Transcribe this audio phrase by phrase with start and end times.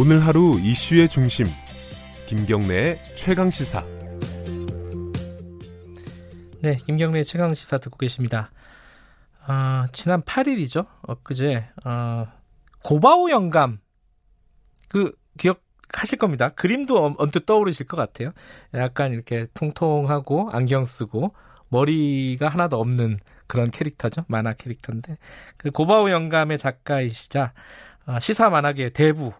[0.00, 1.46] 오늘 하루 이슈의 중심
[2.26, 3.84] 김경래의 최강 시사.
[6.60, 8.52] 네, 김경래 최강 시사 듣고 계십니다.
[9.48, 10.86] 어, 지난 8일이죠.
[11.02, 12.26] 엊그제 어,
[12.84, 13.80] 고바오 영감
[14.88, 16.50] 그 기억하실 겁니다.
[16.50, 18.30] 그림도 언뜻 떠오르실 것 같아요.
[18.74, 21.34] 약간 이렇게 통통하고 안경 쓰고
[21.70, 23.18] 머리가 하나도 없는
[23.48, 24.26] 그런 캐릭터죠.
[24.28, 25.18] 만화 캐릭터인데
[25.56, 27.52] 그 고바오 영감의 작가이시자
[28.06, 29.32] 어, 시사 만화계 대부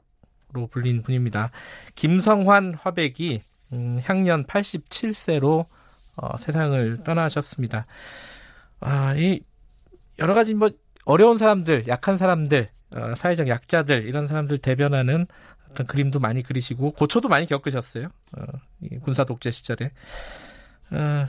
[0.52, 1.51] 로 불린 분입니다.
[1.95, 3.43] 김성환 화백이
[3.75, 5.66] 음, 향년 87세로
[6.16, 7.87] 어, 세상을 떠나셨습니다.
[8.80, 9.41] 아, 이
[10.19, 10.71] 여러 가지 뭐
[11.05, 15.27] 어려운 사람들, 약한 사람들, 어, 사회적 약자들 이런 사람들 대변하는
[15.71, 18.07] 어떤 그림도 많이 그리시고 고초도 많이 겪으셨어요.
[18.07, 18.45] 어,
[18.80, 19.91] 이 군사 독재 시절에
[20.91, 21.27] 어,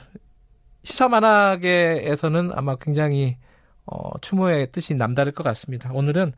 [0.84, 3.38] 시사 만화계에서는 아마 굉장히
[3.86, 5.92] 어, 추모의 뜻이 남다를 것 같습니다.
[5.92, 6.33] 오늘은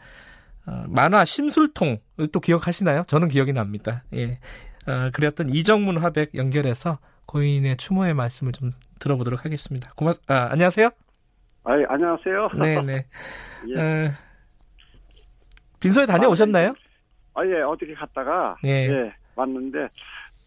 [0.68, 2.00] 어, 만화 심술통
[2.32, 3.04] 또 기억하시나요?
[3.08, 4.04] 저는 기억이 납니다.
[4.14, 4.40] 예.
[4.88, 9.92] 어, 그랬던 이정문 화백 연결해서 고인의 추모의 말씀을 좀 들어보도록 하겠습니다.
[9.96, 10.90] 고맙, 아, 안녕하세요.
[11.64, 12.50] 아, 안녕하세요.
[12.60, 13.06] 네네.
[13.70, 13.80] 예.
[13.80, 14.12] 어,
[15.80, 16.74] 빈소에 다녀오셨나요?
[17.34, 18.88] 아, 예, 어떻게 갔다가, 예.
[18.90, 19.88] 예, 왔는데,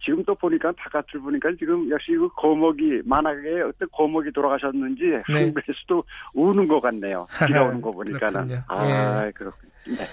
[0.05, 5.23] 지금 또 보니까 바깥을 보니까 지금 역시 그 거목이 만화계 어떤 거목이 돌아가셨는지 네.
[5.33, 6.05] 한국에서도
[6.35, 7.27] 우는 것 같네요.
[7.47, 8.49] 비가 오는 거 보니까는.
[8.49, 8.63] 그렇군요.
[8.69, 9.73] 아, 그렇군요.
[9.87, 10.05] 네.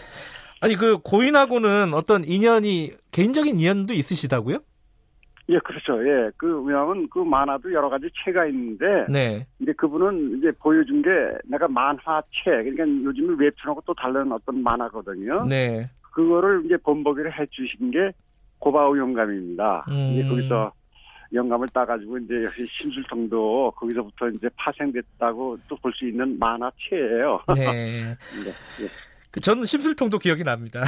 [0.61, 4.59] 아니 그 고인하고는 어떤 인연이 개인적인 인연도 있으시다고요?
[5.49, 6.07] 예, 그렇죠.
[6.07, 9.45] 예, 그 왜냐하면 그 만화도 여러 가지 체가 있는데 네.
[9.59, 11.09] 이제 그분은 이제 보여준 게
[11.45, 15.45] 내가 만화체 그러니까 요즘에 웹툰하고 또 다른 어떤 만화거든요.
[15.45, 15.89] 네.
[16.13, 18.11] 그거를 이제 본보기를 해주신 게
[18.59, 19.85] 고바오 영감입니다.
[19.89, 20.11] 음.
[20.13, 20.71] 이제 거기서
[21.33, 27.41] 영감을 따가지고 이제 역시 심술통도 거기서부터 이제 파생됐다고 또 볼 수 있는 만화체예요.
[27.55, 27.65] 네.
[27.65, 28.15] 네,
[28.81, 28.87] 예.
[29.31, 30.83] 그 저는 심술통도 기억이 납니다.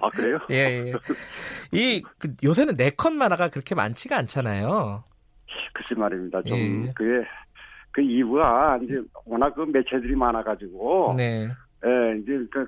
[0.00, 0.38] 아 그래요?
[0.50, 0.92] 예, 예.
[1.72, 5.04] 이, 그 요새는 네컷 만화가 그렇게 많지가 않잖아요.
[5.74, 6.42] 글쎄 말입니다.
[6.42, 6.92] 좀 예.
[6.94, 7.26] 그게
[7.92, 11.48] 그 이유가 이제 워낙 그 매체들이 많아가지고 네.
[11.84, 12.66] 예, 이제 그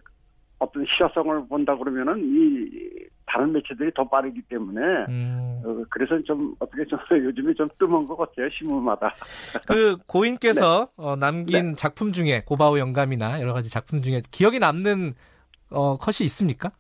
[0.59, 5.63] 어떤 실효성을 본다 그러면은 이 다른 매체들이 더 빠르기 때문에 음.
[5.65, 9.15] 어, 그래서 좀 어떻게 좀 요즘에 좀 뜸한 것 같아요 신문마다.
[9.69, 11.05] 그 고인께서 네.
[11.05, 15.15] 어, 남긴 작품 중에 고바오 영감이나 여러 가지 작품 중에 기억에 남는
[15.71, 16.73] 어, 컷이 있습니까?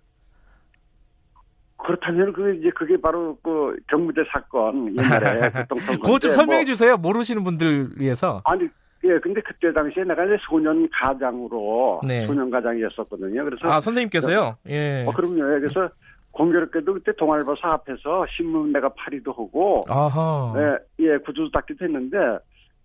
[1.82, 6.00] 그렇다면 그 이제 그게 바로 그 경무대 사건 옛날에 교통사고.
[6.00, 6.96] 그거 좀 설명해 주세요.
[6.96, 8.42] 모르시는 분들 위해서.
[8.44, 8.64] 아니
[9.04, 12.26] 예 근데 그때 당시에 내가 이제 소년 가장으로 네.
[12.26, 13.44] 소년 가장이었었거든요.
[13.44, 14.56] 그래서 아 선생님께서요?
[14.68, 15.06] 예.
[15.06, 15.54] 어, 그럼요.
[15.54, 15.88] 예, 그래서
[16.32, 20.54] 공교롭게도 그때 동아일보사 앞에서 신문 내가 파리도 하고 아하.
[20.56, 22.16] 예, 예 구두도 닦기도 했는데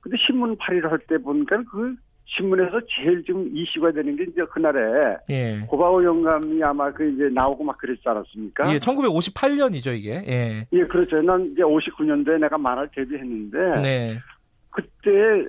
[0.01, 1.95] 근데 신문 파리를 할 때 보니까 그
[2.27, 5.59] 신문에서 제일 좀 이슈가 되는 게 이제 그날에 예.
[5.67, 8.73] 고바오 영감이 아마 그 이제 나오고 막 그랬지 않았습니까?
[8.73, 10.23] 예, 1958년이죠 이게.
[10.27, 10.67] 예.
[10.71, 11.21] 예, 그렇죠.
[11.21, 14.19] 난 이제 59년도에 내가 만화를 데뷔했는데 네.
[14.71, 15.47] 그때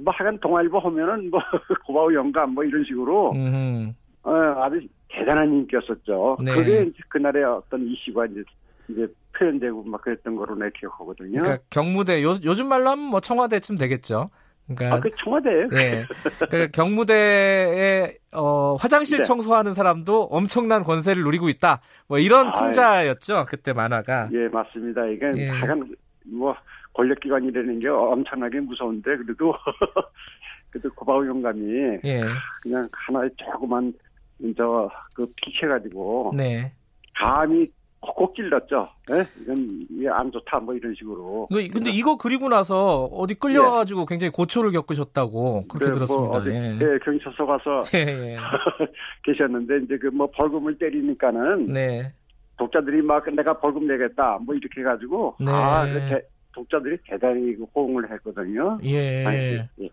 [0.00, 1.40] 뭐 하여간 동아일보 하면은 뭐
[1.86, 3.94] 고바오 영감 뭐 이런 식으로 음.
[4.22, 4.80] 어, 아주
[5.16, 6.38] 대단한 인기였었죠.
[6.44, 6.54] 네.
[6.54, 8.42] 그게 이제 그날의 어떤 이슈가 이제
[8.88, 9.06] 이제
[9.38, 11.40] 표현되고 막 그랬던 거로 내 기억하거든요.
[11.40, 14.30] 그러니까 경무대 요, 요즘 말로 하면 뭐 청와대쯤 되겠죠.
[14.66, 15.68] 그러니까 아, 그 청와대예요.
[15.74, 16.06] 예.
[16.50, 19.24] 그 경무대에 어, 화장실 네.
[19.24, 21.80] 청소하는 사람도 엄청난 권세를 누리고 있다.
[22.08, 22.52] 뭐 이런 아이.
[22.54, 23.46] 풍자였죠.
[23.46, 24.30] 그때 만화가.
[24.32, 25.06] 예, 맞습니다.
[25.06, 25.48] 이게 예.
[25.48, 25.94] 하여간
[26.26, 26.56] 뭐
[26.94, 29.54] 권력기관이라는 게 엄청나게 무서운데 그래도
[30.70, 31.62] 그래도 고바오 영감이
[32.04, 32.22] 예.
[32.62, 33.92] 그냥 하나의 조그만
[34.56, 36.72] 저그 피해가지고 네.
[37.18, 37.66] 감히
[38.00, 38.86] 콕콕 찔렀죠.
[39.12, 39.24] 예?
[39.40, 41.48] 이건 이게 안 좋다 뭐 이런 식으로.
[41.50, 46.36] 그- 근데 이거 그리고 나서 어디 끌려가지고 굉장히 고초를 겪으셨다고 그렇게 네, 뭐 들었습니다.
[46.38, 46.78] 어디, 예.
[46.82, 48.36] 예, 경찰서 가서 예, 예.
[49.24, 52.12] 계셨는데 이제 그 뭐 벌금을 때리니까는 네.
[52.58, 55.50] 독자들이 막 내가 벌금 내겠다 뭐 이렇게 해가지고 네.
[55.50, 56.22] 아그 대-
[56.54, 58.78] 독자들이 대단히 그 호응을 했거든요.
[58.84, 59.24] 예.
[59.24, 59.83] 아니, 예, 예.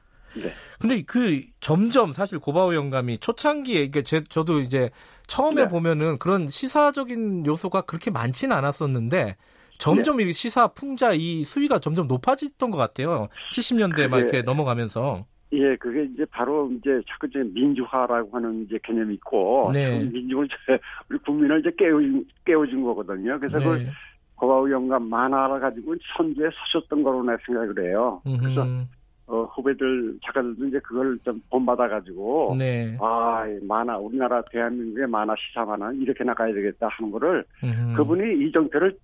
[0.41, 0.49] 네.
[0.79, 4.89] 근데 그 점점 사실 고바오 영감이 초창기에 이게 제 저도 이제
[5.27, 5.67] 처음에 네.
[5.67, 9.35] 보면은 그런 시사적인 요소가 그렇게 많지는 않았었는데
[9.77, 10.25] 점점 네.
[10.25, 13.29] 이 시사 풍자 이 수위가 점점 높아졌던 것 같아요.
[13.51, 15.25] 70년대 막 그게- 이렇게 넘어가면서.
[15.53, 19.99] 예, 그게 이제 바로 이제 자꾸 이제 민주화라고 하는 이제 개념이 있고 네.
[19.99, 20.47] 그 민중을
[21.09, 23.37] 우리 국민을 이제 깨워준 깨워준 거거든요.
[23.37, 23.87] 그래서 그 네.
[24.35, 28.21] 고바우 영감 만화를 가지고 선두에 서셨던 거로 내 생각을 해요.
[28.23, 28.65] 그래서.
[29.31, 32.97] 어, 후배들 작가들도 이제 그걸 좀 본받아 가지고 네.
[32.99, 37.95] 아, 이 만화 우리나라 대한민국의 만화 시사 만화 이렇게 나가야 되겠다 하는 거를 음흠.
[37.95, 38.97] 그분이 이정표를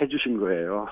[0.00, 0.88] 해주신 거예요.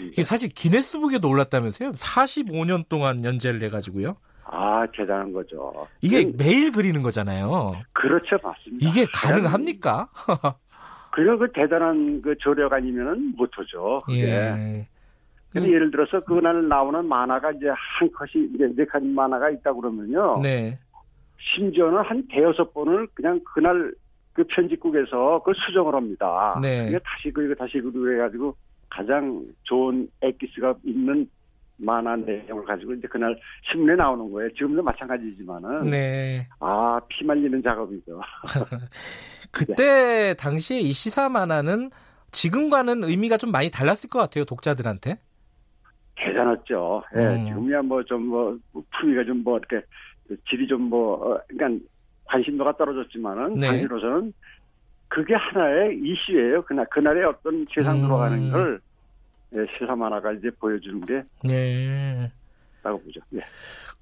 [0.00, 1.92] 이게 사실 기네스북에도 올랐다면서요?
[1.92, 4.16] 45년 동안 연재를 해가지고요.
[4.44, 5.86] 아, 대단한 거죠.
[6.00, 7.74] 이게 음, 매일 그리는 거잖아요.
[7.92, 8.86] 그렇죠, 맞습니다.
[8.86, 10.08] 이게 가능합니까?
[11.12, 14.02] 그런 그 대단한 그 저력 아니면은 못하죠.
[14.10, 14.86] 예.
[15.60, 20.40] 근데 예를 들어서 그날 나오는 만화가 이제 한 컷이 이제 네 칸 만화가 있다 그러면요.
[20.42, 20.78] 네.
[21.54, 23.92] 심지어는 한 대여섯 번을 그냥 그날
[24.32, 26.58] 그 편집국에서 그걸 수정을 합니다.
[26.62, 26.86] 네.
[26.86, 28.56] 그게 다시 그리고 다시 그리고 해가지고
[28.90, 31.28] 가장 좋은 엑기스가 있는
[31.76, 33.38] 만화 내용을 가지고 이제 그날
[33.70, 34.52] 신문에 나오는 거예요.
[34.54, 36.46] 지금도 마찬가지지만은 네.
[36.60, 38.20] 아 피말리는 작업이죠.
[39.50, 41.90] 그때 당시에 이 시사 만화는
[42.32, 45.18] 지금과는 의미가 좀 많이 달랐을 것 같아요, 독자들한테.
[46.16, 47.02] 대단했죠.
[47.16, 47.46] 예, 음.
[47.46, 49.84] 지금이야 뭐 좀 뭐 품위가 좀 뭐 이렇게
[50.48, 51.84] 질이 좀 뭐 그러니까
[52.26, 53.66] 관심도가 떨어졌지만은 네.
[53.68, 54.32] 당시로서는
[55.08, 56.62] 그게 하나의 이슈예요.
[56.62, 58.02] 그날 그날의 어떤 세상 음.
[58.02, 58.80] 돌아가는 걸
[59.56, 62.30] 예, 시사 만화가 이제 보여주는 게 네.
[62.82, 63.20] 라고 보죠.
[63.34, 63.40] 예.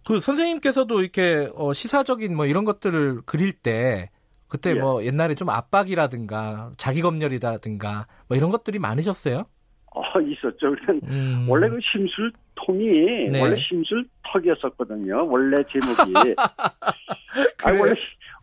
[0.06, 4.10] 그 선생님께서도 이렇게 어, 시사적인 뭐 이런 것들을 그릴 때
[4.48, 4.74] 그때 예.
[4.74, 9.44] 뭐 옛날에 좀 압박이라든가 자기 검열이라든가 뭐 이런 것들이 많으셨어요?
[9.94, 10.74] 어, 있었죠.
[10.86, 11.46] 그냥 음.
[11.48, 13.40] 원래 그 심술통이 네.
[13.40, 15.26] 원래 심술턱이었었거든요.
[15.28, 16.34] 원래 제목이.
[17.64, 17.94] 아니 원래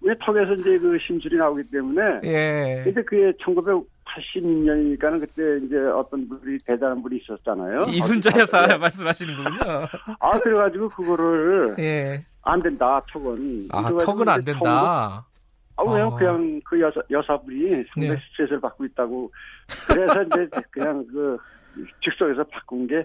[0.01, 2.81] 왜 턱에서 이제 그 심술이 나오기 때문에 예.
[2.83, 7.85] 근데 그게 1980년이니까는 그때 이제 어떤 분이 대단한 분이 있었잖아요.
[7.89, 8.79] 이순자 여사 갔어요?
[8.79, 9.87] 말씀하시는 군요.
[10.19, 12.23] 아 그래가지고 그거를 예.
[12.43, 13.67] 안 된다 턱은.
[13.71, 15.25] 아, 턱은 안 된다.
[15.79, 16.07] 아 왜요?
[16.07, 16.17] 아.
[16.17, 18.17] 그냥 그 여사 여사분이 상당히 네.
[18.31, 19.31] 스트레스를 받고 있다고.
[19.87, 21.37] 그래서 이제 그냥 그
[22.03, 23.03] 즉석에서 바꾼 게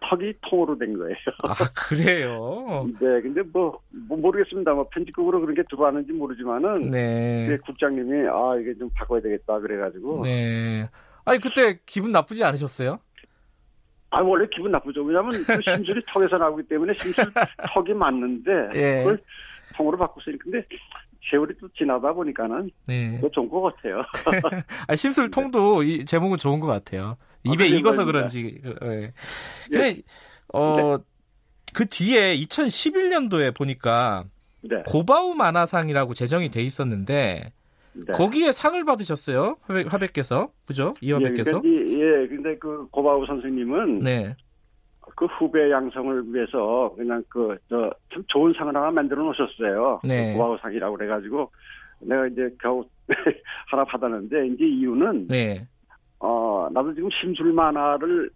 [0.00, 1.14] 턱이 통으로 된 거예요.
[1.44, 2.88] 아, 그래요?
[3.00, 3.78] 네, 근데 뭐,
[4.08, 4.72] 뭐 모르겠습니다.
[4.74, 7.46] 뭐 편집국으로 그런 게 들어왔는지 모르지만은 네.
[7.48, 10.88] 그 국장님이 아 이게 좀 바꿔야 되겠다 그래가지고 네.
[11.24, 12.98] 아니, 그때 기분 나쁘지 않으셨어요?
[14.10, 15.02] 아 원래 기분 나쁘죠.
[15.02, 17.24] 왜냐하면 그 심술이 턱에서 나오기 때문에 심술
[17.74, 18.98] 턱이 맞는데 예.
[18.98, 19.18] 그걸
[19.76, 20.64] 통으로 바꿨으니 근데
[21.30, 23.18] 세월이 또 지나다 보니까는 네.
[23.20, 24.02] 더 좋은 것 같아요.
[24.88, 27.16] 아, 심술통도 이 제목은 좋은 것 같아요.
[27.44, 28.28] 입에 아, 익어서 뭐입니다.
[28.28, 28.60] 그런지.
[28.62, 29.12] 그, 예.
[29.70, 30.02] 근데,
[30.52, 30.98] 어,
[31.72, 34.24] 그 뒤에 2011년도에 보니까
[34.62, 34.82] 네.
[34.86, 37.52] 고바우 만화상이라고 제정이 돼 있었는데,
[37.92, 38.12] 네.
[38.12, 39.56] 거기에 상을 받으셨어요?
[39.62, 40.50] 화백, 화백께서.
[40.66, 40.92] 그죠?
[41.02, 41.62] 예, 이화백께서.
[41.64, 44.36] 이- 예, 근데 그 고바우 선생님은 네.
[45.16, 50.00] 그 후배 양성을 위해서 그냥 그 저 참 좋은 상을 하나 만들어 놓으셨어요.
[50.04, 50.32] 네.
[50.32, 51.50] 그 고바우 상이라고 그래가지고
[52.00, 52.84] 내가 이제 겨우
[53.66, 55.66] 하나 받았는데 이제 이유는 네.
[56.20, 58.30] 어 나도 지금 심술 만화를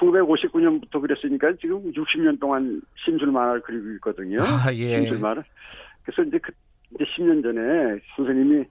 [0.00, 4.38] 1959년부터 그랬으니까 지금 60년 동안 심술 만화를 그리고 있거든요.
[4.42, 4.96] 아, 예.
[4.96, 5.42] 심술 만화.
[6.02, 6.52] 그래서 이제 그
[6.94, 8.64] 이제 10년 전에 선생님이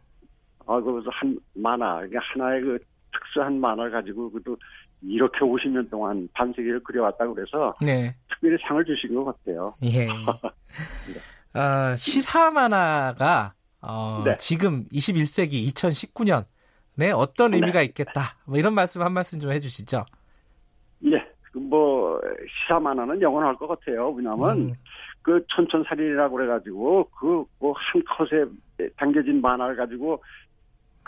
[0.67, 2.79] 아 거기서 한 만화 그러니까 하나의 그
[3.11, 4.57] 특수한 만화를 가지고 그도
[5.01, 8.15] 이렇게 50년 동안 반세기를 그려왔다고 그래서 네.
[8.29, 9.73] 특별히 상을 주신 것 같아요.
[9.83, 10.07] 예.
[11.53, 14.35] 아, 시사 만화가 어, 네.
[14.37, 18.35] 지금 21세기 2019년에 어떤 의미가 있겠다.
[18.45, 20.05] 뭐 이런 말씀 한 말씀 좀 해주시죠.
[21.05, 22.19] 예, 그뭐
[22.63, 24.09] 시사 만화는 영원할 것 같아요.
[24.11, 24.73] 왜냐하면 음,
[25.21, 30.21] 그 촌촌살인이라고 그래가지고 그 뭐 한 컷에 담겨진 만화를 가지고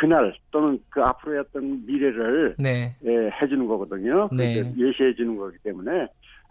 [0.01, 2.95] 그날 또는 그 앞으로의 어떤 미래를 네.
[3.05, 4.29] 예, 해주는 거거든요.
[4.35, 4.55] 네.
[4.55, 6.07] 그러니까 예시해 주는 거기 때문에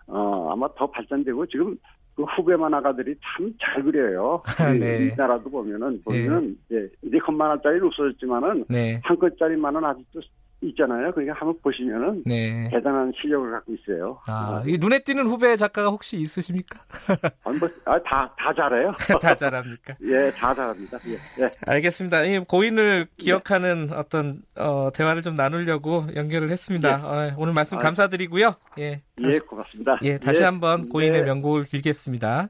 [0.06, 1.76] 어, 아마 더 발전되고 지금
[2.14, 4.40] 그 후배 만화가들이 참 잘 그려요.
[4.60, 5.06] 아, 이- 네.
[5.06, 9.00] 이 나라도 보면은 보면 예, 이제 컷만화짜리는 없어졌지만은 네.
[9.02, 10.20] 한 컷짜리 만화는 아직도
[10.62, 11.10] 있잖아요.
[11.12, 12.68] 그러니까 한번 보시면은 네.
[12.70, 14.18] 대단한 실력을 갖고 있어요.
[14.26, 16.80] 아, 이 눈에 띄는 후배 작가가 혹시 있으십니까?
[17.44, 18.92] 아, 뭐, 아, 다, 다 잘해요.
[19.20, 19.94] 다 잘합니까?
[20.04, 20.98] 예, 다 잘합니다.
[21.06, 21.50] 예, 예.
[21.66, 22.24] 알겠습니다.
[22.24, 27.00] 이 고인을 기억하는 어떤 어, 대화를 좀 나누려고 연결을 했습니다.
[27.04, 27.80] 어, 오늘 말씀 아.
[27.80, 28.54] 감사드리고요.
[28.78, 29.02] 예.
[29.22, 29.98] 예, 고맙습니다.
[30.02, 31.26] 예, 다시 예, 한번 고인의 네.
[31.26, 32.48] 명곡을 빌겠습니다.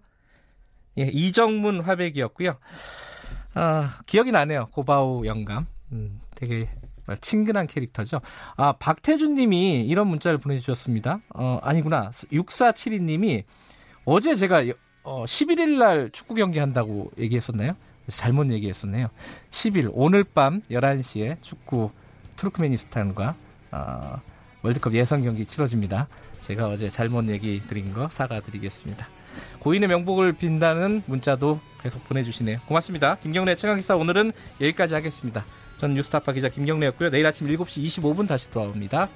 [0.98, 2.56] 예, 이정문 화백이었고요.
[3.54, 4.66] 아, 기억이 나네요.
[4.72, 5.66] 고바우 영감.
[5.92, 6.68] 음, 되게
[7.20, 8.20] 친근한 캐릭터죠.
[8.56, 11.20] 아, 박태준 님이 이런 문자를 보내주셨습니다.
[11.34, 12.10] 어, 아니구나.
[12.32, 13.44] 6472 님이
[14.04, 17.72] 어제 제가 여- 어, 11일 날 축구 경기 한다고 얘기했었나요?
[18.08, 19.08] 잘못 얘기했었네요.
[19.50, 21.90] 10일, 오늘 밤 11시에 축구
[22.36, 23.34] 투르크메니스탄과
[23.72, 24.20] 어,
[24.62, 26.08] 월드컵 예선 경기 치러집니다.
[26.40, 29.06] 제가 어제 잘못 얘기 드린 거 사과드리겠습니다.
[29.60, 32.58] 고인의 명복을 빈다는 문자도 계속 보내주시네요.
[32.66, 33.16] 고맙습니다.
[33.16, 35.44] 김경래 최강기사 오늘은 여기까지 하겠습니다.
[35.80, 37.08] 전 뉴스타파 기자 김경래였고요.
[37.08, 39.08] 내일 아침 7시 25분 다시 돌아옵니다.